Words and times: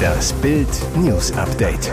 Das 0.00 0.32
Bild 0.34 0.68
News 0.96 1.32
Update. 1.32 1.92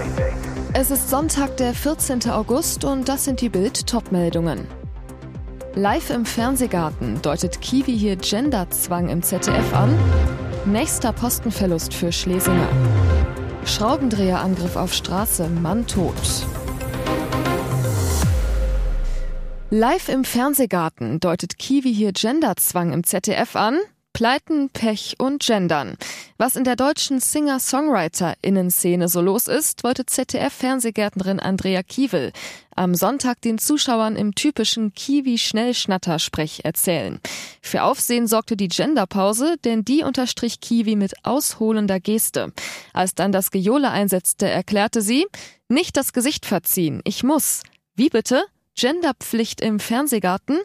Es 0.73 0.91
ist 0.91 1.09
Sonntag, 1.09 1.57
der 1.57 1.73
14. 1.73 2.29
August 2.29 2.83
und 2.83 3.09
das 3.09 3.25
sind 3.25 3.41
die 3.41 3.49
Bild 3.49 3.87
Topmeldungen. 3.87 4.67
Live 5.75 6.09
im 6.09 6.25
Fernsehgarten 6.25 7.21
deutet 7.21 7.61
Kiwi 7.61 7.97
hier 7.97 8.15
Genderzwang 8.15 9.09
im 9.09 9.21
ZDF 9.21 9.73
an. 9.73 9.97
Nächster 10.65 11.13
Postenverlust 11.13 11.93
für 11.93 12.11
Schlesinger. 12.11 12.67
Schraubendreherangriff 13.65 14.75
auf 14.75 14.93
Straße, 14.93 15.47
Mann 15.49 15.85
tot. 15.87 16.13
Live 19.69 20.09
im 20.09 20.23
Fernsehgarten 20.23 21.19
deutet 21.19 21.59
Kiwi 21.59 21.93
hier 21.93 22.13
Genderzwang 22.13 22.93
im 22.93 23.03
ZDF 23.03 23.55
an. 23.55 23.79
Pleiten, 24.13 24.69
Pech 24.69 25.15
und 25.19 25.45
Gendern. 25.45 25.97
Was 26.39 26.55
in 26.55 26.63
der 26.63 26.75
deutschen 26.75 27.19
Singer-Songwriter-Innenszene 27.19 29.09
so 29.09 29.21
los 29.21 29.47
ist, 29.47 29.83
wollte 29.83 30.05
ZDF-Fernsehgärtnerin 30.05 31.39
Andrea 31.39 31.81
Kiewel 31.81 32.31
am 32.75 32.93
Sonntag 32.93 33.41
den 33.41 33.57
Zuschauern 33.57 34.15
im 34.15 34.35
typischen 34.35 34.93
Kiwi-Schnellschnatter-Sprech 34.93 36.61
erzählen. 36.63 37.19
Für 37.63 37.81
Aufsehen 37.81 38.27
sorgte 38.27 38.55
die 38.55 38.67
Genderpause, 38.67 39.55
denn 39.65 39.83
die 39.83 40.03
unterstrich 40.03 40.61
Kiwi 40.61 40.95
mit 40.95 41.25
ausholender 41.25 41.99
Geste. 41.99 42.53
Als 42.93 43.15
dann 43.15 43.31
das 43.31 43.49
Gejohle 43.49 43.89
einsetzte, 43.89 44.47
erklärte 44.47 45.01
sie, 45.01 45.25
nicht 45.69 45.97
das 45.97 46.13
Gesicht 46.13 46.45
verziehen, 46.45 47.01
ich 47.03 47.23
muss. 47.23 47.63
Wie 47.95 48.09
bitte? 48.09 48.45
Genderpflicht 48.75 49.59
im 49.59 49.79
Fernsehgarten? 49.79 50.59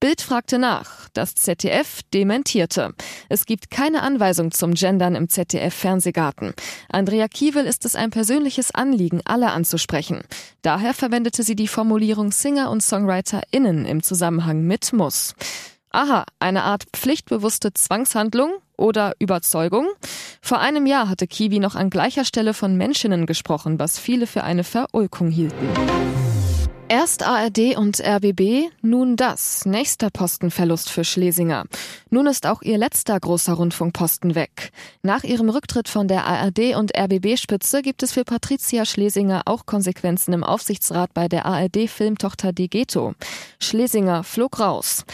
Bild 0.00 0.20
fragte 0.20 0.60
nach. 0.60 1.08
Das 1.12 1.34
ZDF 1.34 2.02
dementierte. 2.14 2.94
Es 3.28 3.46
gibt 3.46 3.70
keine 3.70 4.02
Anweisung 4.02 4.52
zum 4.52 4.74
Gendern 4.74 5.16
im 5.16 5.28
ZDF-Fernsehgarten. 5.28 6.54
Andrea 6.88 7.26
Kiewel 7.26 7.64
ist 7.66 7.84
es 7.84 7.96
ein 7.96 8.10
persönliches 8.10 8.72
Anliegen, 8.72 9.22
alle 9.24 9.50
anzusprechen. 9.50 10.20
Daher 10.62 10.94
verwendete 10.94 11.42
sie 11.42 11.56
die 11.56 11.66
Formulierung 11.66 12.30
Singer 12.30 12.70
und 12.70 12.80
SongwriterInnen 12.80 13.86
im 13.86 14.04
Zusammenhang 14.04 14.62
mit 14.62 14.92
Muss. 14.92 15.34
Aha, 15.90 16.26
eine 16.38 16.62
Art 16.62 16.84
pflichtbewusste 16.92 17.74
Zwangshandlung 17.74 18.52
oder 18.76 19.14
Überzeugung? 19.18 19.88
Vor 20.40 20.60
einem 20.60 20.86
Jahr 20.86 21.08
hatte 21.08 21.26
Kiwi 21.26 21.58
noch 21.58 21.74
an 21.74 21.90
gleicher 21.90 22.24
Stelle 22.24 22.54
von 22.54 22.76
Menschinnen 22.76 23.26
gesprochen, 23.26 23.80
was 23.80 23.98
viele 23.98 24.28
für 24.28 24.44
eine 24.44 24.62
Verulkung 24.62 25.30
hielten. 25.30 25.68
Erst 26.90 27.22
ARD 27.22 27.76
und 27.76 28.00
RBB, 28.00 28.70
nun 28.80 29.16
das. 29.16 29.66
Nächster 29.66 30.08
Postenverlust 30.08 30.88
für 30.88 31.04
Schlesinger. 31.04 31.64
Nun 32.08 32.26
ist 32.26 32.46
auch 32.46 32.62
ihr 32.62 32.78
letzter 32.78 33.20
großer 33.20 33.52
Rundfunkposten 33.52 34.34
weg. 34.34 34.72
Nach 35.02 35.22
ihrem 35.22 35.50
Rücktritt 35.50 35.88
von 35.88 36.08
der 36.08 36.24
ARD 36.24 36.76
und 36.76 36.96
RBB-Spitze 36.96 37.82
gibt 37.82 38.02
es 38.02 38.12
für 38.12 38.24
Patricia 38.24 38.86
Schlesinger 38.86 39.42
auch 39.44 39.66
Konsequenzen 39.66 40.32
im 40.32 40.42
Aufsichtsrat 40.42 41.12
bei 41.12 41.28
der 41.28 41.44
ARD-Filmtochter 41.44 42.54
Degeto. 42.54 43.12
Schlesinger 43.60 44.24
flog 44.24 44.58
raus. 44.58 45.04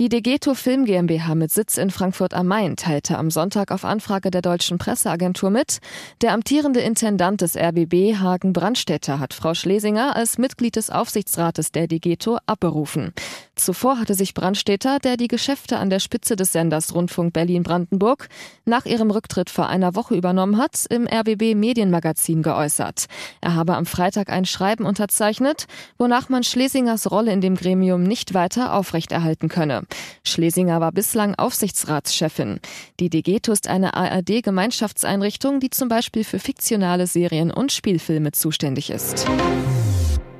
Die 0.00 0.08
Degeto 0.08 0.54
Film 0.54 0.86
GmbH 0.86 1.34
mit 1.34 1.50
Sitz 1.50 1.76
in 1.76 1.90
Frankfurt 1.90 2.32
am 2.32 2.46
Main 2.46 2.76
teilte 2.76 3.18
am 3.18 3.30
Sonntag 3.30 3.70
auf 3.70 3.84
Anfrage 3.84 4.30
der 4.30 4.40
deutschen 4.40 4.78
Presseagentur 4.78 5.50
mit, 5.50 5.80
der 6.22 6.32
amtierende 6.32 6.80
Intendant 6.80 7.42
des 7.42 7.54
RBB 7.54 8.16
Hagen 8.16 8.54
Brandstätter 8.54 9.20
hat 9.20 9.34
Frau 9.34 9.52
Schlesinger 9.52 10.16
als 10.16 10.38
Mitglied 10.38 10.76
des 10.76 10.88
Aufsichtsrates 10.88 11.70
der 11.70 11.86
Degeto 11.86 12.38
abberufen. 12.46 13.12
Zuvor 13.60 13.98
hatte 13.98 14.14
sich 14.14 14.32
Brandstätter, 14.32 14.98
der 14.98 15.18
die 15.18 15.28
Geschäfte 15.28 15.76
an 15.76 15.90
der 15.90 16.00
Spitze 16.00 16.34
des 16.34 16.52
Senders 16.52 16.94
Rundfunk 16.94 17.34
Berlin-Brandenburg 17.34 18.28
nach 18.64 18.86
ihrem 18.86 19.10
Rücktritt 19.10 19.50
vor 19.50 19.68
einer 19.68 19.94
Woche 19.94 20.14
übernommen 20.14 20.56
hat, 20.56 20.86
im 20.88 21.06
RBB 21.06 21.54
Medienmagazin 21.54 22.42
geäußert. 22.42 23.04
Er 23.42 23.54
habe 23.54 23.76
am 23.76 23.84
Freitag 23.84 24.30
ein 24.30 24.46
Schreiben 24.46 24.86
unterzeichnet, 24.86 25.66
wonach 25.98 26.30
man 26.30 26.42
Schlesingers 26.42 27.10
Rolle 27.10 27.32
in 27.32 27.42
dem 27.42 27.54
Gremium 27.54 28.02
nicht 28.02 28.32
weiter 28.32 28.72
aufrechterhalten 28.72 29.48
könne. 29.48 29.82
Schlesinger 30.24 30.80
war 30.80 30.92
bislang 30.92 31.34
Aufsichtsratschefin. 31.34 32.60
Die 32.98 33.10
Degeto 33.10 33.52
ist 33.52 33.68
eine 33.68 33.92
ARD-Gemeinschaftseinrichtung, 33.92 35.60
die 35.60 35.68
zum 35.68 35.88
Beispiel 35.88 36.24
für 36.24 36.38
fiktionale 36.38 37.06
Serien 37.06 37.50
und 37.50 37.72
Spielfilme 37.72 38.32
zuständig 38.32 38.88
ist. 38.88 39.26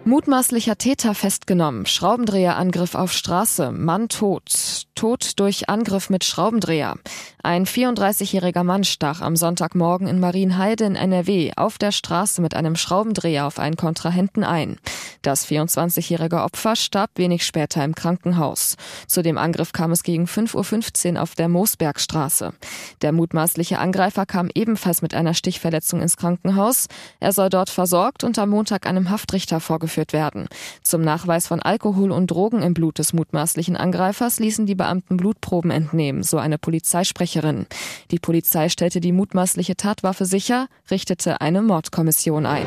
Mutmaßlicher 0.04 0.76
Täter 0.78 1.14
festgenommen. 1.14 1.84
Schraubendreherangriff 1.84 2.94
auf 2.94 3.12
Straße. 3.12 3.70
Mann 3.70 4.08
tot. 4.08 4.86
Tod 5.00 5.38
durch 5.40 5.70
Angriff 5.70 6.10
mit 6.10 6.24
Schraubendreher. 6.24 6.94
Ein 7.42 7.64
34-jähriger 7.64 8.64
Mann 8.64 8.84
stach 8.84 9.22
am 9.22 9.34
Sonntagmorgen 9.34 10.06
in 10.06 10.20
Marienheide 10.20 10.84
in 10.84 10.94
NRW 10.94 11.52
auf 11.56 11.78
der 11.78 11.90
Straße 11.90 12.42
mit 12.42 12.54
einem 12.54 12.76
Schraubendreher 12.76 13.46
auf 13.46 13.58
einen 13.58 13.76
Kontrahenten 13.76 14.44
ein. 14.44 14.76
Das 15.22 15.46
24-jährige 15.46 16.42
Opfer 16.42 16.76
starb 16.76 17.12
wenig 17.14 17.46
später 17.46 17.82
im 17.82 17.94
Krankenhaus. 17.94 18.76
Zu 19.06 19.22
dem 19.22 19.38
Angriff 19.38 19.72
kam 19.72 19.90
es 19.90 20.02
gegen 20.02 20.26
5.15 20.26 21.14
Uhr 21.14 21.22
auf 21.22 21.34
der 21.34 21.48
Moosbergstraße. 21.48 22.52
Der 23.00 23.12
mutmaßliche 23.12 23.78
Angreifer 23.78 24.26
kam 24.26 24.50
ebenfalls 24.54 25.00
mit 25.00 25.14
einer 25.14 25.32
Stichverletzung 25.32 26.02
ins 26.02 26.18
Krankenhaus. 26.18 26.88
Er 27.20 27.32
soll 27.32 27.48
dort 27.48 27.70
versorgt 27.70 28.22
und 28.22 28.38
am 28.38 28.50
Montag 28.50 28.86
einem 28.86 29.08
Haftrichter 29.08 29.60
vorgeführt 29.60 30.12
werden. 30.12 30.46
Zum 30.82 31.00
Nachweis 31.00 31.46
von 31.46 31.62
Alkohol 31.62 32.10
und 32.10 32.30
Drogen 32.30 32.60
im 32.60 32.74
Blut 32.74 32.98
des 32.98 33.14
mutmaßlichen 33.14 33.78
Angreifers 33.78 34.38
ließen 34.40 34.66
die 34.66 34.74
Beamten 34.74 34.89
Blutproben 35.16 35.70
entnehmen, 35.70 36.22
so 36.22 36.38
eine 36.38 36.58
Polizeisprecherin. 36.58 37.66
Die 38.10 38.18
Polizei 38.18 38.68
stellte 38.68 39.00
die 39.00 39.12
mutmaßliche 39.12 39.76
Tatwaffe 39.76 40.24
sicher, 40.24 40.68
richtete 40.90 41.40
eine 41.40 41.62
Mordkommission 41.62 42.46
ein. 42.46 42.66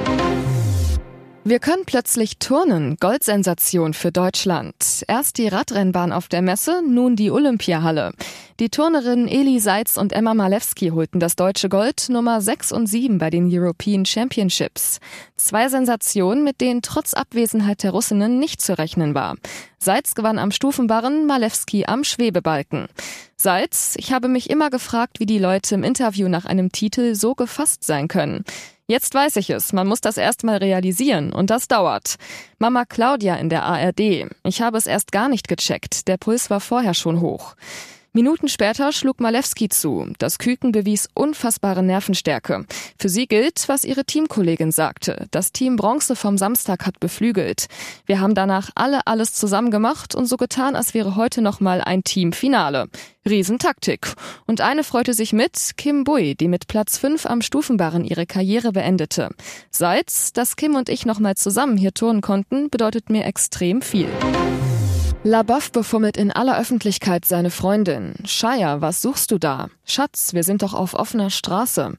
Wir 1.46 1.60
können 1.60 1.84
plötzlich 1.86 2.38
turnen. 2.38 2.96
Goldsensation 3.02 3.94
für 3.94 4.14
Deutschland. 4.14 4.76
Erst 5.10 5.38
die 5.38 5.50
Radrennbahn 5.50 6.14
auf 6.14 6.30
der 6.30 6.42
Messe, 6.42 6.82
nun 6.88 7.18
die 7.18 7.32
Olympiahalle. 7.32 8.14
Die 8.62 8.70
Turnerinnen 8.70 9.28
Eli 9.28 9.60
Seitz 9.60 9.98
und 9.98 10.14
Emma 10.14 10.34
Malewski 10.34 10.90
holten 10.90 11.20
das 11.20 11.36
deutsche 11.36 11.68
Gold 11.68 12.08
Nummer 12.08 12.40
6 12.40 12.72
und 12.72 12.88
7 12.88 13.18
bei 13.18 13.30
den 13.30 13.50
European 13.52 14.06
Championships. 14.06 15.02
Zwei 15.36 15.68
Sensationen, 15.68 16.46
mit 16.46 16.62
denen 16.62 16.82
trotz 16.82 17.14
Abwesenheit 17.14 17.84
der 17.84 17.92
Russinnen 17.92 18.40
nicht 18.40 18.62
zu 18.62 18.78
rechnen 18.78 19.14
war. 19.14 19.36
Seitz 19.80 20.16
gewann 20.16 20.40
am 20.40 20.52
Stufenbarren, 20.52 21.26
Malewski 21.26 21.84
am 21.86 22.06
Schwebebalken. 22.06 22.88
Seitz, 23.36 23.96
ich 23.98 24.14
habe 24.14 24.30
mich 24.30 24.50
immer 24.50 24.70
gefragt, 24.70 25.20
wie 25.20 25.26
die 25.26 25.40
Leute 25.40 25.76
im 25.76 25.84
Interview 25.84 26.30
nach 26.30 26.46
einem 26.46 26.72
Titel 26.72 27.16
so 27.16 27.36
gefasst 27.36 27.84
sein 27.84 28.08
können. 28.08 28.46
Jetzt 28.94 29.16
weiß 29.16 29.38
ich 29.38 29.50
es. 29.50 29.74
Man 29.74 29.88
muss 29.88 30.02
das 30.02 30.18
erst 30.18 30.44
mal 30.44 30.58
realisieren 30.58 31.34
und 31.34 31.50
das 31.50 31.68
dauert. 31.68 32.18
Mama 32.60 32.86
Claudia 32.86 33.38
in 33.38 33.50
der 33.50 33.64
ARD. 33.64 34.28
Ich 34.44 34.62
habe 34.62 34.78
es 34.78 34.86
erst 34.86 35.12
gar 35.12 35.30
nicht 35.30 35.48
gecheckt. 35.48 36.08
Der 36.08 36.18
Puls 36.18 36.52
war 36.52 36.60
vorher 36.60 36.94
schon 36.94 37.20
hoch. 37.20 37.56
Minuten 38.16 38.48
später 38.48 38.92
schlug 38.92 39.20
Malewski 39.20 39.70
zu. 39.70 40.06
Das 40.20 40.38
Küken 40.38 40.72
bewies 40.72 41.10
unfassbare 41.16 41.82
Nervenstärke. 41.82 42.68
Für 43.00 43.10
sie 43.10 43.26
gilt, 43.26 43.68
was 43.68 43.84
ihre 43.84 44.06
Teamkollegin 44.06 44.72
sagte. 44.72 45.26
Das 45.32 45.52
Team 45.52 45.78
Bronze 45.78 46.16
vom 46.16 46.38
Samstag 46.38 46.86
hat 46.86 47.00
beflügelt. 47.00 47.66
Wir 48.06 48.20
haben 48.20 48.36
danach 48.36 48.70
alle 48.76 49.08
alles 49.08 49.34
zusammen 49.34 49.72
gemacht 49.72 50.14
und 50.14 50.28
so 50.28 50.38
getan, 50.38 50.76
als 50.76 50.94
wäre 50.94 51.16
heute 51.16 51.42
nochmal 51.42 51.82
ein 51.82 52.04
Teamfinale. 52.04 52.88
Riesentaktik. 53.28 54.14
Und 54.46 54.62
eine 54.62 54.84
freute 54.84 55.16
sich 55.16 55.34
mit, 55.34 55.72
Kim 55.78 56.04
Bui, 56.04 56.36
die 56.36 56.48
mit 56.48 56.68
Platz 56.68 57.00
5 57.00 57.26
am 57.26 57.42
Stufenbarren 57.42 58.06
ihre 58.06 58.28
Karriere 58.28 58.74
beendete. 58.74 59.30
Seit, 59.72 60.38
dass 60.38 60.56
Kim 60.56 60.76
und 60.76 60.88
ich 60.88 61.08
nochmal 61.08 61.34
zusammen 61.34 61.78
hier 61.78 61.96
turnen 61.96 62.22
konnten, 62.22 62.70
bedeutet 62.70 63.10
mir 63.10 63.26
extrem 63.26 63.82
viel. 63.82 64.10
LaBeouf 65.26 65.72
befummelt 65.72 66.18
in 66.18 66.32
aller 66.32 66.60
Öffentlichkeit 66.60 67.24
seine 67.24 67.50
Freundin. 67.50 68.14
Shia, 68.26 68.82
was 68.82 69.02
suchst 69.02 69.32
du 69.32 69.38
da? 69.38 69.70
Schatz, 69.86 70.34
wir 70.34 70.44
sind 70.44 70.64
doch 70.64 70.74
auf 70.74 70.94
offener 70.94 71.30
Straße. 71.30 71.94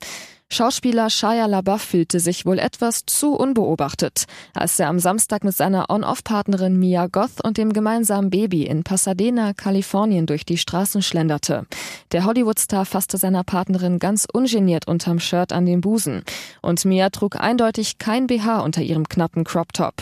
Schauspieler 0.50 1.11
Shia 1.11 1.46
LaBeouf 1.46 1.82
fühlte 1.82 2.20
sich 2.20 2.46
wohl 2.46 2.61
etwas 2.61 3.06
zu 3.06 3.35
unbeobachtet, 3.35 4.26
als 4.52 4.79
er 4.79 4.88
am 4.88 5.00
Samstag 5.00 5.43
mit 5.43 5.56
seiner 5.56 5.91
On-Off-Partnerin 5.91 6.79
Mia 6.79 7.08
Goth 7.08 7.43
und 7.43 7.58
dem 7.58 7.73
gemeinsamen 7.73 8.31
Baby 8.31 8.64
in 8.64 8.85
Pasadena, 8.85 9.52
Kalifornien 9.52 10.26
durch 10.26 10.44
die 10.44 10.58
Straßen 10.58 11.02
schlenderte. 11.02 11.67
Der 12.12 12.25
Hollywood-Star 12.25 12.85
fasste 12.85 13.19
seiner 13.19 13.43
Partnerin 13.43 13.99
ganz 13.99 14.29
ungeniert 14.32 14.87
unterm 14.87 15.19
Shirt 15.19 15.52
an 15.52 15.67
den 15.67 15.81
Busen. 15.81 16.23
Und 16.62 16.85
Mia 16.85 17.11
trug 17.11 17.35
eindeutig 17.35 17.99
kein 17.99 18.29
BH 18.29 18.61
unter 18.61 18.82
ihrem 18.82 19.08
knappen 19.08 19.43
Crop-Top. 19.43 19.94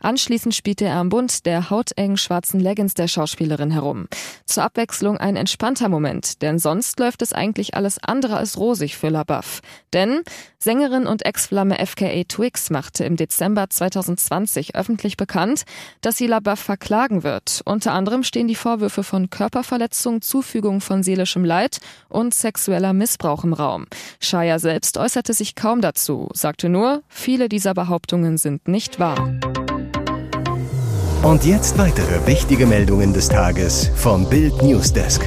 Anschließend 0.00 0.54
spielte 0.54 0.86
er 0.86 0.96
am 0.96 1.10
Bund 1.10 1.44
der 1.44 1.68
hautengen 1.68 2.16
schwarzen 2.16 2.60
Leggings 2.60 2.94
der 2.94 3.08
Schauspielerin 3.08 3.72
herum. 3.72 4.08
Zur 4.46 4.62
Abwechslung 4.62 5.18
ein 5.18 5.36
entspannter 5.36 5.90
Moment, 5.90 6.40
denn 6.40 6.58
sonst 6.58 6.98
läuft 6.98 7.20
es 7.20 7.34
eigentlich 7.34 7.74
alles 7.74 7.98
andere 8.02 8.38
als 8.38 8.56
rosig 8.56 8.96
für 8.96 9.10
LaBeouf. 9.10 9.60
Denn 9.92 10.22
Sängerin 10.58 11.06
und 11.06 11.24
Ex-Flamme 11.24 11.84
FKA 11.84 12.24
Twix 12.28 12.70
machte 12.70 13.04
im 13.04 13.16
Dezember 13.16 13.70
2020 13.70 14.74
öffentlich 14.74 15.16
bekannt, 15.16 15.64
dass 16.00 16.16
sie 16.16 16.26
LaBeouf 16.26 16.58
verklagen 16.58 17.22
wird. 17.22 17.62
Unter 17.64 17.92
anderem 17.92 18.22
stehen 18.22 18.48
die 18.48 18.54
Vorwürfe 18.54 19.02
von 19.02 19.30
Körperverletzung, 19.30 20.22
Zufügung 20.22 20.80
von 20.80 21.02
seelischem 21.02 21.44
Leid 21.44 21.78
und 22.08 22.34
sexueller 22.34 22.92
Missbrauch 22.92 23.44
im 23.44 23.52
Raum. 23.52 23.86
Shaya 24.20 24.58
selbst 24.58 24.98
äußerte 24.98 25.34
sich 25.34 25.54
kaum 25.54 25.80
dazu, 25.80 26.28
sagte 26.32 26.68
nur, 26.68 27.02
viele 27.08 27.48
dieser 27.48 27.74
Behauptungen 27.74 28.38
sind 28.38 28.68
nicht 28.68 28.98
wahr. 28.98 29.38
Und 31.22 31.44
jetzt 31.44 31.76
weitere 31.78 32.26
wichtige 32.26 32.66
Meldungen 32.66 33.12
des 33.12 33.28
Tages 33.28 33.90
vom 33.96 34.28
Bild 34.28 34.62
Newsdesk. 34.62 35.26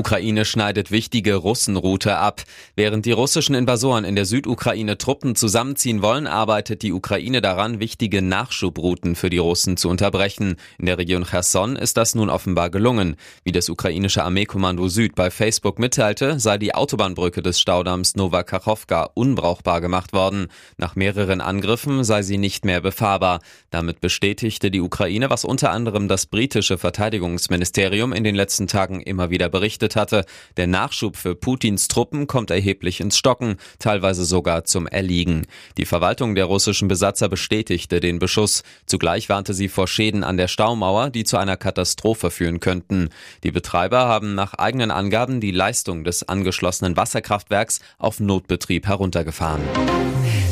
Ukraine 0.00 0.46
schneidet 0.46 0.90
wichtige 0.90 1.34
Russenroute 1.34 2.16
ab. 2.16 2.42
Während 2.74 3.04
die 3.04 3.12
russischen 3.12 3.54
Invasoren 3.54 4.06
in 4.06 4.16
der 4.16 4.24
Südukraine 4.24 4.96
Truppen 4.96 5.36
zusammenziehen 5.36 6.00
wollen, 6.00 6.26
arbeitet 6.26 6.80
die 6.80 6.94
Ukraine 6.94 7.42
daran, 7.42 7.80
wichtige 7.80 8.22
Nachschubrouten 8.22 9.14
für 9.14 9.28
die 9.28 9.36
Russen 9.36 9.76
zu 9.76 9.90
unterbrechen. 9.90 10.56
In 10.78 10.86
der 10.86 10.96
Region 10.96 11.26
Cherson 11.26 11.76
ist 11.76 11.98
das 11.98 12.14
nun 12.14 12.30
offenbar 12.30 12.70
gelungen. 12.70 13.16
Wie 13.44 13.52
das 13.52 13.68
ukrainische 13.68 14.24
Armeekommando 14.24 14.88
Süd 14.88 15.14
bei 15.14 15.30
Facebook 15.30 15.78
mitteilte, 15.78 16.40
sei 16.40 16.56
die 16.56 16.74
Autobahnbrücke 16.74 17.42
des 17.42 17.60
Staudamms 17.60 18.16
Nova 18.16 18.42
Kachowka 18.42 19.10
unbrauchbar 19.12 19.82
gemacht 19.82 20.14
worden. 20.14 20.46
Nach 20.78 20.96
mehreren 20.96 21.42
Angriffen 21.42 22.04
sei 22.04 22.22
sie 22.22 22.38
nicht 22.38 22.64
mehr 22.64 22.80
befahrbar. 22.80 23.40
Damit 23.68 24.00
bestätigte 24.00 24.70
die 24.70 24.80
Ukraine, 24.80 25.28
was 25.28 25.44
unter 25.44 25.72
anderem 25.72 26.08
das 26.08 26.24
britische 26.24 26.78
Verteidigungsministerium 26.78 28.14
in 28.14 28.24
den 28.24 28.34
letzten 28.34 28.66
Tagen 28.66 29.02
immer 29.02 29.28
wieder 29.28 29.50
berichtet 29.50 29.89
berichtet 29.90 29.96
hatte, 29.96 30.24
der 30.56 30.66
Nachschub 30.66 31.16
für 31.16 31.34
Putins 31.34 31.88
Truppen 31.88 32.26
kommt 32.26 32.50
erheblich 32.50 33.00
ins 33.00 33.16
Stocken, 33.16 33.56
teilweise 33.78 34.24
sogar 34.24 34.64
zum 34.64 34.86
Erliegen. 34.86 35.46
Die 35.76 35.84
Verwaltung 35.84 36.34
der 36.34 36.46
russischen 36.46 36.88
Besatzer 36.88 37.28
bestätigte 37.28 38.00
den 38.00 38.18
Beschuss. 38.18 38.62
Zugleich 38.86 39.28
warnte 39.28 39.54
sie 39.54 39.68
vor 39.68 39.88
Schäden 39.88 40.24
an 40.24 40.36
der 40.36 40.48
Staumauer, 40.48 41.10
die 41.10 41.24
zu 41.24 41.36
einer 41.36 41.56
Katastrophe 41.56 42.30
führen 42.30 42.60
könnten. 42.60 43.10
Die 43.42 43.50
Betreiber 43.50 44.06
haben 44.06 44.34
nach 44.34 44.54
eigenen 44.54 44.90
Angaben 44.90 45.40
die 45.40 45.52
Leistung 45.52 46.04
des 46.04 46.28
angeschlossenen 46.28 46.96
Wasserkraftwerks 46.96 47.80
auf 47.98 48.20
Notbetrieb 48.20 48.86
heruntergefahren. 48.86 49.62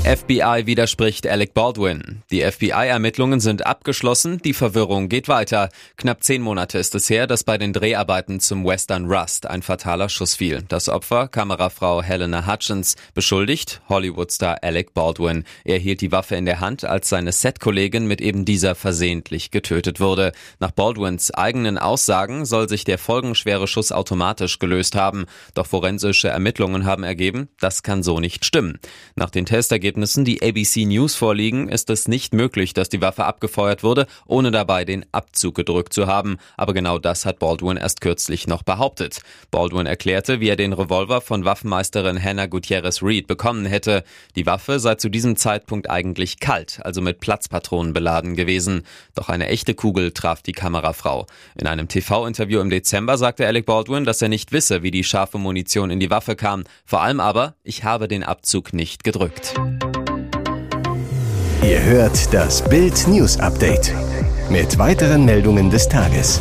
FBI 0.05 0.63
widerspricht 0.65 1.27
Alec 1.27 1.53
Baldwin. 1.53 2.23
Die 2.31 2.41
FBI-Ermittlungen 2.41 3.41
sind 3.41 3.67
abgeschlossen, 3.67 4.39
die 4.39 4.55
Verwirrung 4.55 5.11
geht 5.11 5.29
weiter. 5.29 5.69
Knapp 5.97 6.23
zehn 6.25 6.41
Monate 6.41 6.79
ist 6.79 6.95
es 6.95 7.11
her, 7.11 7.27
dass 7.27 7.45
bei 7.45 7.59
den 7.59 7.75
Dreharbeiten 7.75 8.41
zum 8.41 8.65
Western 8.65 9.05
Rust 9.05 9.47
ein 9.47 9.61
fataler 9.61 10.09
Schuss 10.09 10.37
fiel. 10.37 10.63
Das 10.67 10.89
Opfer, 10.89 11.29
Kamerafrau 11.29 12.03
Helena 12.03 12.47
Hutchins, 12.47 12.97
beschuldigt 13.13 13.83
Hollywoodstar 13.91 14.63
Alec 14.63 14.95
Baldwin. 14.95 15.45
Er 15.65 15.79
hielt 15.79 16.01
die 16.01 16.11
Waffe 16.11 16.37
in 16.37 16.47
der 16.47 16.61
Hand, 16.61 16.85
als 16.85 17.11
seine 17.11 17.33
Set-Kollegin 17.33 18.07
mit 18.07 18.23
eben 18.23 18.47
dieser 18.47 18.75
versehentlich 18.75 19.51
getötet 19.51 20.01
wurde. 20.01 20.33
Nach 20.59 20.71
Baldwins 20.71 21.33
eigenen 21.33 21.77
Aussagen 21.77 22.47
soll 22.47 22.69
sich 22.69 22.85
der 22.85 22.97
folgenschwere 22.97 23.67
Schuss 23.67 23.93
automatisch 23.93 24.59
gelöst 24.59 24.95
haben. 24.95 25.27
Doch 25.53 25.67
forensische 25.67 26.29
Ermittlungen 26.29 26.87
haben 26.87 27.03
ergeben, 27.03 27.49
das 27.61 27.83
kann 27.83 28.03
so 28.03 28.21
nicht 28.21 28.47
stimmen. 28.47 28.79
Nach 29.15 29.29
den 29.29 29.45
Testergebnissen 29.45 29.98
Ergebnissen, 29.99 30.25
die 30.25 30.41
ABC 30.41 30.85
News 30.85 31.17
vorliegen, 31.17 31.69
ist 31.69 31.91
es 31.91 32.07
nicht 32.07 32.33
möglich, 32.33 32.73
dass 32.73 32.89
die 32.89 33.01
Waffe 33.01 33.25
abgefeuert 33.25 33.83
wurde, 33.83 34.07
ohne 34.27 34.53
dabei 34.53 34.85
den 34.85 35.05
Abzug 35.11 35.57
gedrückt 35.57 35.93
zu 35.93 36.07
haben. 36.07 36.37
Aber 36.57 36.73
genau 36.73 37.01
das 37.01 37.27
hat 37.27 37.41
Baldwin 37.41 37.77
erst 37.77 38.01
kürzlich 38.01 38.47
noch 38.47 38.63
behauptet. 38.63 39.23
Baldwin 39.51 39.87
erklärte, 39.87 40.39
wie 40.39 40.51
er 40.51 40.55
den 40.55 40.73
Revolver 40.73 41.21
von 41.21 41.45
Waffenmeisterin 41.45 42.23
Hannah 42.23 42.47
Gutierrez 42.47 43.03
Reed 43.03 43.27
bekommen 43.27 43.67
hätte. 43.67 44.05
Die 44.37 44.47
Waffe 44.47 44.79
sei 44.79 44.95
zu 44.95 45.09
diesem 45.09 45.35
Zeitpunkt 45.35 45.91
eigentlich 45.91 46.39
kalt, 46.39 46.79
also 46.85 47.01
mit 47.01 47.19
Platzpatronen 47.19 47.93
beladen 47.93 48.37
gewesen. 48.37 48.85
Doch 49.17 49.29
eine 49.29 49.49
echte 49.49 49.75
Kugel 49.75 50.13
traf 50.13 50.43
die 50.43 50.53
Kamerafrau. 50.53 51.27
In 51.57 51.67
einem 51.67 51.89
TV-Interview 51.89 52.61
im 52.61 52.71
Dezember 52.71 53.19
sagte 53.19 53.49
Alec 53.49 53.67
Baldwin, 53.67 54.05
dass 54.05 54.23
er 54.23 54.29
nicht 54.29 54.53
wisse, 54.53 54.85
wie 54.85 54.93
die 54.93 55.03
scharfe 55.03 55.39
Munition 55.39 55.91
in 55.91 55.99
die 55.99 56.11
Waffe 56.11 56.37
kam. 56.37 56.63
Vor 56.85 57.03
allem 57.03 57.19
aber, 57.19 57.57
ich 57.65 57.83
habe 57.83 58.07
den 58.07 58.23
Abzug 58.23 58.73
nicht 58.73 59.03
gedrückt. 59.03 59.55
Ihr 61.63 61.83
hört 61.83 62.33
das 62.33 62.67
Bild 62.69 63.09
News 63.09 63.37
Update 63.41 63.93
mit 64.49 64.79
weiteren 64.79 65.25
Meldungen 65.25 65.71
des 65.71 65.89
Tages. 65.89 66.41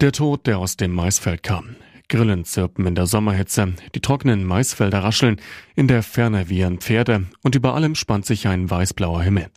Der 0.00 0.12
Tod, 0.12 0.46
der 0.46 0.58
aus 0.58 0.76
dem 0.76 0.92
Maisfeld 0.92 1.42
kam. 1.42 1.76
Grillen 2.10 2.44
zirpen 2.44 2.86
in 2.86 2.94
der 2.94 3.06
Sommerhitze, 3.06 3.72
die 3.94 4.00
trockenen 4.00 4.44
Maisfelder 4.44 5.02
rascheln, 5.02 5.40
in 5.74 5.88
der 5.88 6.02
Ferne 6.02 6.50
wiehern 6.50 6.78
Pferde 6.78 7.24
und 7.42 7.54
über 7.54 7.74
allem 7.74 7.94
spannt 7.94 8.26
sich 8.26 8.46
ein 8.46 8.70
weißblauer 8.70 9.22
Himmel. 9.22 9.48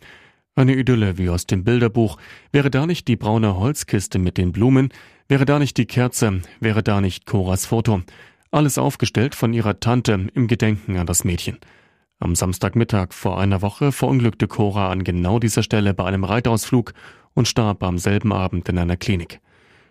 Eine 0.54 0.74
Idylle 0.74 1.18
wie 1.18 1.28
aus 1.28 1.46
dem 1.46 1.62
Bilderbuch. 1.62 2.16
Wäre 2.52 2.70
da 2.70 2.86
nicht 2.86 3.06
die 3.06 3.16
braune 3.16 3.56
Holzkiste 3.56 4.18
mit 4.18 4.38
den 4.38 4.52
Blumen, 4.52 4.88
wäre 5.28 5.44
da 5.44 5.58
nicht 5.58 5.76
die 5.76 5.86
Kerze, 5.86 6.40
wäre 6.60 6.82
da 6.82 7.02
nicht 7.02 7.26
Coras 7.26 7.66
Foto. 7.66 8.00
Alles 8.50 8.78
aufgestellt 8.78 9.34
von 9.34 9.52
ihrer 9.52 9.78
Tante 9.78 10.28
im 10.32 10.46
Gedenken 10.48 10.96
an 10.96 11.06
das 11.06 11.24
Mädchen. 11.24 11.58
Am 12.18 12.34
Samstagmittag 12.34 13.12
vor 13.12 13.38
einer 13.38 13.60
Woche 13.60 13.92
verunglückte 13.92 14.48
Cora 14.48 14.90
an 14.90 15.04
genau 15.04 15.38
dieser 15.38 15.62
Stelle 15.62 15.92
bei 15.92 16.04
einem 16.06 16.24
Reitausflug 16.24 16.94
und 17.34 17.46
starb 17.46 17.82
am 17.82 17.98
selben 17.98 18.32
Abend 18.32 18.68
in 18.70 18.78
einer 18.78 18.96
Klinik. 18.96 19.40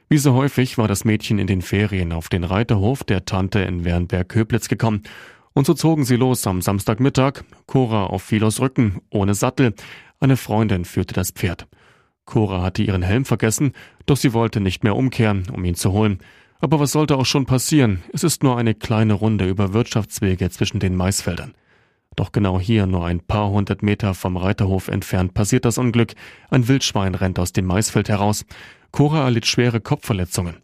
Wie 0.10 0.18
so 0.18 0.34
häufig 0.34 0.80
war 0.80 0.88
das 0.88 1.06
Mädchen 1.06 1.38
in 1.38 1.46
den 1.46 1.62
Ferien 1.62 2.12
auf 2.12 2.28
den 2.30 2.44
Reiterhof 2.44 3.04
der 3.04 3.26
Tante 3.26 3.60
in 3.60 3.86
Wernberg-Köblitz 3.86 4.70
gekommen. 4.70 5.04
Und 5.54 5.68
so 5.68 5.76
zogen 5.76 6.04
sie 6.04 6.16
los 6.16 6.48
am 6.48 6.62
Samstagmittag, 6.62 7.44
Cora 7.68 8.08
auf 8.08 8.24
Philos 8.24 8.60
Rücken, 8.60 9.02
ohne 9.12 9.36
Sattel. 9.36 9.76
Eine 10.20 10.36
Freundin 10.36 10.84
führte 10.84 11.14
das 11.14 11.30
Pferd. 11.30 11.68
Cora 12.26 12.64
hatte 12.64 12.82
ihren 12.82 13.04
Helm 13.04 13.26
vergessen, 13.26 13.74
doch 14.08 14.18
sie 14.18 14.34
wollte 14.34 14.62
nicht 14.62 14.84
mehr 14.84 14.96
umkehren, 14.96 15.44
um 15.54 15.64
ihn 15.64 15.76
zu 15.76 15.92
holen. 15.92 16.20
Aber 16.60 16.80
was 16.80 16.92
sollte 16.92 17.18
auch 17.18 17.26
schon 17.26 17.46
passieren? 17.46 18.02
Es 18.14 18.24
ist 18.24 18.42
nur 18.42 18.58
eine 18.58 18.74
kleine 18.74 19.14
Runde 19.14 19.48
über 19.48 19.74
Wirtschaftswege 19.74 20.50
zwischen 20.50 20.80
den 20.80 20.96
Maisfeldern. 20.96 21.54
Doch 22.16 22.32
genau 22.32 22.60
hier, 22.60 22.86
nur 22.88 23.06
ein 23.06 23.20
paar 23.20 23.50
hundert 23.50 23.84
Meter 23.84 24.14
vom 24.14 24.38
Reiterhof 24.38 24.88
entfernt, 24.88 25.34
passiert 25.34 25.66
das 25.66 25.78
Unglück. 25.78 26.14
Ein 26.50 26.68
Wildschwein 26.68 27.16
rennt 27.16 27.40
aus 27.40 27.52
dem 27.52 27.66
Maisfeld 27.66 28.08
heraus. 28.10 28.46
Cora 28.92 29.26
erlitt 29.26 29.46
schwere 29.46 29.82
Kopfverletzungen. 29.82 30.56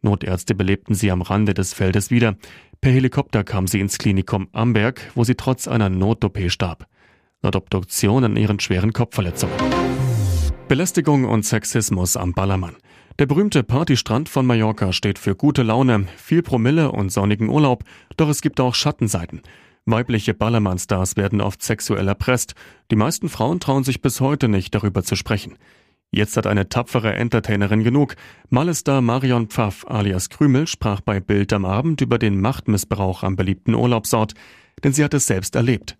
Notärzte 0.00 0.54
belebten 0.54 0.94
sie 0.94 1.10
am 1.10 1.22
Rande 1.22 1.54
des 1.54 1.74
Feldes 1.74 2.10
wieder. 2.10 2.36
Per 2.80 2.92
Helikopter 2.92 3.44
kam 3.44 3.66
sie 3.66 3.80
ins 3.80 3.98
Klinikum 3.98 4.48
Amberg, 4.52 5.10
wo 5.14 5.24
sie 5.24 5.34
trotz 5.34 5.68
einer 5.68 5.88
Not-OP 5.88 6.50
starb. 6.50 6.86
Laut 7.42 7.56
Obduktion 7.56 8.24
an 8.24 8.36
ihren 8.36 8.60
schweren 8.60 8.92
Kopfverletzungen. 8.92 9.56
Belästigung 10.68 11.24
und 11.24 11.44
Sexismus 11.44 12.16
am 12.16 12.32
Ballermann. 12.32 12.76
Der 13.18 13.26
berühmte 13.26 13.62
Partystrand 13.62 14.28
von 14.28 14.44
Mallorca 14.44 14.92
steht 14.92 15.18
für 15.18 15.36
gute 15.36 15.62
Laune, 15.62 16.06
viel 16.16 16.42
Promille 16.42 16.90
und 16.90 17.10
sonnigen 17.10 17.48
Urlaub, 17.48 17.84
doch 18.16 18.28
es 18.28 18.42
gibt 18.42 18.60
auch 18.60 18.74
Schattenseiten. 18.74 19.42
Weibliche 19.86 20.32
Ballermann-Stars 20.32 21.16
werden 21.16 21.40
oft 21.40 21.62
sexuell 21.62 22.08
erpresst. 22.08 22.54
Die 22.90 22.96
meisten 22.96 23.28
Frauen 23.28 23.60
trauen 23.60 23.84
sich 23.84 24.00
bis 24.00 24.20
heute 24.20 24.48
nicht, 24.48 24.74
darüber 24.74 25.02
zu 25.02 25.14
sprechen. 25.14 25.58
Jetzt 26.10 26.36
hat 26.36 26.46
eine 26.46 26.68
tapfere 26.68 27.12
Entertainerin 27.14 27.84
genug. 27.84 28.14
Malestar 28.48 29.02
Marion 29.02 29.48
Pfaff 29.48 29.84
alias 29.88 30.30
Krümel 30.30 30.66
sprach 30.66 31.00
bei 31.00 31.20
Bild 31.20 31.52
am 31.52 31.64
Abend 31.64 32.00
über 32.00 32.18
den 32.18 32.40
Machtmissbrauch 32.40 33.24
am 33.24 33.36
beliebten 33.36 33.74
Urlaubsort, 33.74 34.34
denn 34.82 34.92
sie 34.92 35.04
hat 35.04 35.12
es 35.12 35.26
selbst 35.26 35.56
erlebt. 35.56 35.98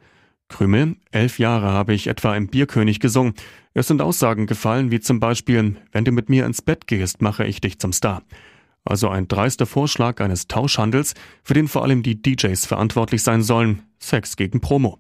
Krümel, 0.49 0.97
elf 1.11 1.39
Jahre 1.39 1.67
habe 1.67 1.95
ich 1.95 2.07
etwa 2.07 2.37
im 2.37 2.47
Bierkönig 2.47 3.01
gesungen. 3.01 3.35
Es 3.75 3.89
sind 3.89 4.01
Aussagen 4.01 4.47
gefallen 4.47 4.91
wie 4.91 5.01
zum 5.01 5.19
Beispiel, 5.19 5.77
wenn 5.91 6.05
du 6.05 6.13
mit 6.13 6.29
mir 6.29 6.47
ins 6.47 6.63
Bett 6.63 6.87
gehst, 6.87 7.21
mache 7.21 7.45
ich 7.45 7.61
dich 7.61 7.79
zum 7.79 7.93
Star. 7.93 8.23
Also 8.85 9.09
ein 9.09 9.29
dreister 9.29 9.67
Vorschlag 9.67 10.21
eines 10.21 10.47
Tauschhandels, 10.47 11.15
für 11.43 11.55
den 11.55 11.69
vor 11.69 11.83
allem 11.83 12.03
die 12.03 12.21
DJs 12.21 12.67
verantwortlich 12.67 13.23
sein 13.23 13.43
sollen. 13.43 13.83
Sex 13.99 14.37
gegen 14.37 14.61
Promo. 14.61 14.99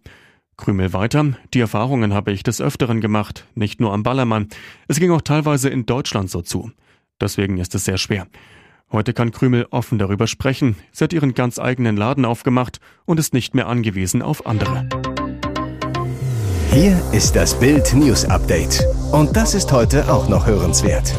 Krümel 0.57 0.93
weiter. 0.93 1.35
Die 1.53 1.61
Erfahrungen 1.61 2.14
habe 2.14 2.33
ich 2.33 2.43
des 2.43 2.61
Öfteren 2.61 3.00
gemacht, 3.00 3.47
nicht 3.55 3.81
nur 3.81 3.93
am 3.93 4.03
Ballermann. 4.03 4.49
Es 4.88 5.00
ging 5.00 5.11
auch 5.11 5.21
teilweise 5.21 5.69
in 5.69 5.85
Deutschland 5.85 6.31
so 6.31 6.43
zu. 6.43 6.71
Deswegen 7.21 7.59
ist 7.59 7.75
es 7.75 7.85
sehr 7.85 7.99
schwer. 7.99 8.26
Heute 8.91 9.12
kann 9.12 9.33
Krümel 9.33 9.67
offen 9.71 9.99
darüber 9.99 10.26
sprechen. 10.26 10.76
Sie 10.93 11.05
hat 11.05 11.12
ihren 11.12 11.35
ganz 11.35 11.59
eigenen 11.59 11.97
Laden 11.97 12.25
aufgemacht 12.25 12.81
und 13.05 13.19
ist 13.19 13.35
nicht 13.35 13.55
mehr 13.55 13.67
angewiesen 13.67 14.23
auf 14.23 14.47
andere. 14.47 14.88
Hier 16.71 17.00
ist 17.12 17.37
das 17.37 17.59
Bild 17.59 17.93
News 17.95 18.25
Update. 18.25 18.85
Und 19.12 19.37
das 19.37 19.55
ist 19.55 19.73
heute 19.73 20.12
auch 20.12 20.29
noch 20.29 20.47
hörenswert. 20.47 21.14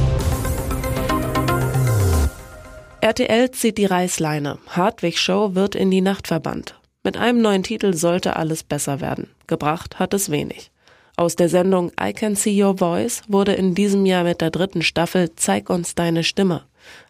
RTL 3.06 3.52
zieht 3.52 3.78
die 3.78 3.86
Reißleine. 3.86 4.58
Hartwig 4.68 5.20
Show 5.20 5.54
wird 5.54 5.76
in 5.76 5.92
die 5.92 6.02
Nacht 6.02 6.26
verbannt. 6.26 6.74
Mit 7.04 7.18
einem 7.18 7.40
neuen 7.40 7.62
Titel 7.62 7.94
sollte 7.94 8.36
alles 8.36 8.64
besser 8.64 9.00
werden. 9.00 9.30
Gebracht 9.46 10.00
hat 10.00 10.16
es 10.16 10.32
wenig. 10.32 10.72
Aus 11.16 11.36
der 11.36 11.48
Sendung 11.48 11.92
I 12.02 12.14
Can 12.14 12.36
See 12.36 12.64
Your 12.64 12.80
Voice 12.80 13.22
wurde 13.28 13.54
in 13.54 13.76
diesem 13.76 14.08
Jahr 14.08 14.24
mit 14.24 14.42
der 14.42 14.50
dritten 14.50 14.82
Staffel 14.82 15.36
Zeig 15.36 15.70
uns 15.70 15.94
deine 15.94 16.24
Stimme. 16.24 16.64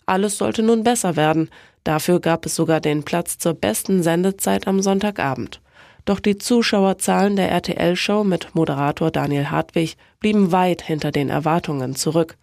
Alles 0.06 0.38
sollte 0.38 0.64
nun 0.64 0.84
besser 0.84 1.16
werden. 1.16 1.50
Dafür 1.86 2.20
gab 2.20 2.46
es 2.46 2.58
sogar 2.58 2.82
den 2.82 3.04
Platz 3.04 3.38
zur 3.38 3.54
besten 3.54 4.04
Sendezeit 4.04 4.68
am 4.68 4.82
Sonntagabend. 4.82 5.62
Doch 6.04 6.20
die 6.20 6.38
Zuschauerzahlen 6.38 7.38
der 7.38 7.52
RTL-Show 7.52 8.26
mit 8.26 8.54
Moderator 8.54 9.12
Daniel 9.12 9.50
Hartwig 9.50 9.96
blieben 10.20 10.52
weit 10.52 10.82
hinter 10.82 11.14
den 11.14 11.30
Erwartungen 11.30 11.96
zurück. 11.96 12.36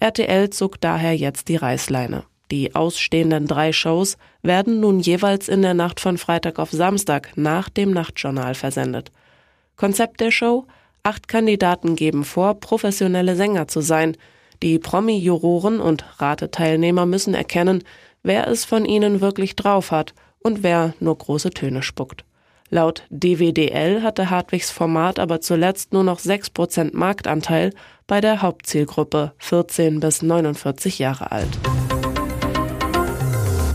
RTL 0.00 0.48
zog 0.48 0.80
daher 0.80 1.14
jetzt 1.14 1.48
die 1.48 1.56
Reißleine. 1.56 2.24
Die 2.50 2.74
ausstehenden 2.74 3.46
drei 3.46 3.72
Shows 3.72 4.16
werden 4.42 4.80
nun 4.80 5.00
jeweils 5.00 5.48
in 5.48 5.62
der 5.62 5.74
Nacht 5.74 6.00
von 6.00 6.18
Freitag 6.18 6.58
auf 6.58 6.70
Samstag 6.70 7.32
nach 7.36 7.68
dem 7.68 7.90
Nachtjournal 7.90 8.54
versendet. 8.54 9.10
Konzept 9.76 10.20
der 10.20 10.30
Show? 10.30 10.66
Acht 11.02 11.28
Kandidaten 11.28 11.96
geben 11.96 12.24
vor, 12.24 12.54
professionelle 12.54 13.36
Sänger 13.36 13.68
zu 13.68 13.80
sein. 13.80 14.16
Die 14.62 14.78
Promi-Juroren 14.78 15.80
und 15.80 16.04
Rateteilnehmer 16.20 17.06
müssen 17.06 17.34
erkennen, 17.34 17.82
wer 18.22 18.46
es 18.48 18.64
von 18.64 18.84
ihnen 18.84 19.20
wirklich 19.20 19.56
drauf 19.56 19.90
hat 19.90 20.14
und 20.40 20.62
wer 20.62 20.94
nur 21.00 21.16
große 21.16 21.50
Töne 21.50 21.82
spuckt. 21.82 22.24
Laut 22.70 23.04
DWDL 23.10 24.02
hatte 24.02 24.30
Hartwigs 24.30 24.70
Format 24.70 25.18
aber 25.18 25.40
zuletzt 25.40 25.92
nur 25.92 26.02
noch 26.02 26.18
6% 26.18 26.90
Marktanteil 26.94 27.70
bei 28.06 28.20
der 28.20 28.42
Hauptzielgruppe 28.42 29.32
14 29.38 30.00
bis 30.00 30.22
49 30.22 30.98
Jahre 30.98 31.30
alt. 31.30 31.58